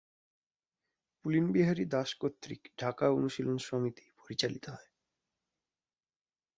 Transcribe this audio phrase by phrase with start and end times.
[1.25, 4.89] পুলিনবিহারী দাস কর্তৃক ঢাকা অনুশীলন সমিতি পরিচালিত হয়।